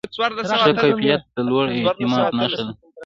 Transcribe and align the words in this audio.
ښه 0.61 0.71
کیفیت 0.83 1.21
د 1.35 1.37
لوړ 1.47 1.65
اعتماد 1.75 2.31
نښه 2.39 2.61
ده. 2.67 2.73